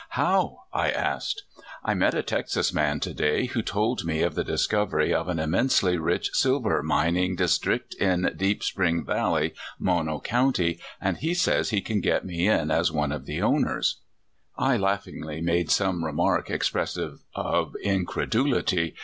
[0.17, 1.43] "How?" I asked."
[1.85, 5.37] I met a Texas man to day, who told me of the discovery of an
[5.37, 11.69] immensely rich silver mining dis trict in Deep Spring Valley, Mono county, and he says
[11.69, 13.97] he can get me in as one of the owners/'
[14.57, 18.95] I laughingly made some remark expressive of incredulity.